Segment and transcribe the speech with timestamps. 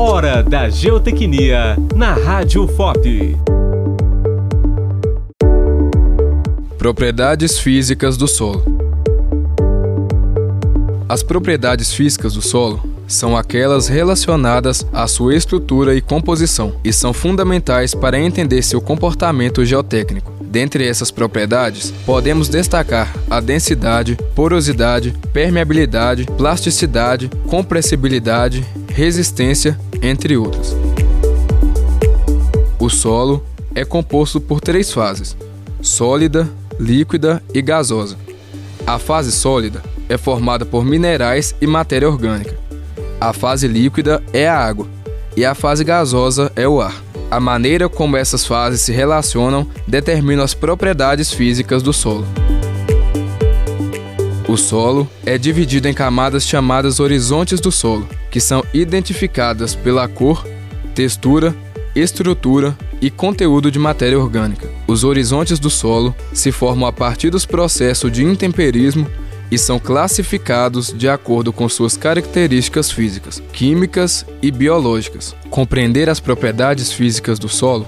[0.00, 3.36] Hora da Geotecnia na Rádio FOP.
[6.78, 8.62] Propriedades físicas do solo.
[11.08, 17.12] As propriedades físicas do solo são aquelas relacionadas à sua estrutura e composição e são
[17.12, 20.32] fundamentais para entender seu comportamento geotécnico.
[20.40, 28.64] Dentre essas propriedades, podemos destacar a densidade, porosidade, permeabilidade, plasticidade, compressibilidade,
[28.98, 30.76] resistência, entre outras.
[32.78, 33.44] O solo
[33.74, 35.36] é composto por três fases:
[35.80, 36.48] sólida,
[36.78, 38.16] líquida e gasosa.
[38.86, 42.56] A fase sólida é formada por minerais e matéria orgânica.
[43.20, 44.86] A fase líquida é a água
[45.36, 46.94] e a fase gasosa é o ar.
[47.30, 52.26] A maneira como essas fases se relacionam determina as propriedades físicas do solo.
[54.48, 60.42] O solo é dividido em camadas chamadas horizontes do solo, que são identificadas pela cor,
[60.94, 61.54] textura,
[61.94, 64.66] estrutura e conteúdo de matéria orgânica.
[64.86, 69.06] Os horizontes do solo se formam a partir dos processos de intemperismo
[69.50, 75.36] e são classificados de acordo com suas características físicas, químicas e biológicas.
[75.50, 77.86] Compreender as propriedades físicas do solo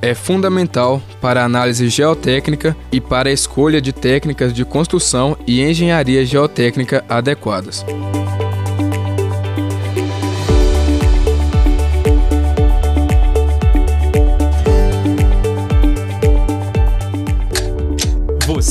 [0.00, 5.62] é fundamental para a análise geotécnica e para a escolha de técnicas de construção e
[5.62, 7.84] engenharia geotécnica adequadas.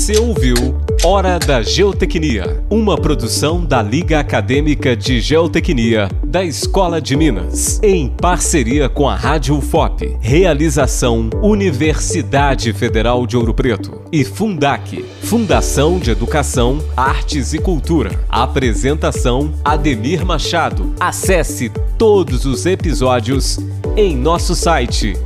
[0.07, 0.55] Você ouviu
[1.03, 8.07] Hora da Geotecnia, uma produção da Liga Acadêmica de Geotecnia da Escola de Minas, em
[8.07, 10.15] parceria com a Rádio FOP.
[10.21, 18.17] Realização Universidade Federal de Ouro Preto e Fundac, Fundação de Educação, Artes e Cultura.
[18.29, 20.93] Apresentação Ademir Machado.
[21.01, 23.59] Acesse todos os episódios
[23.97, 25.17] em nosso site